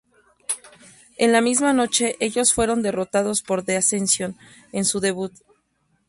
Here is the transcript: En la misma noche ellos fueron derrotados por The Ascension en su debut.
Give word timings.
En 1.17 1.31
la 1.31 1.41
misma 1.41 1.73
noche 1.73 2.15
ellos 2.19 2.55
fueron 2.55 2.81
derrotados 2.81 3.43
por 3.43 3.61
The 3.63 3.77
Ascension 3.77 4.35
en 4.71 4.83
su 4.83 4.99
debut. 4.99 5.31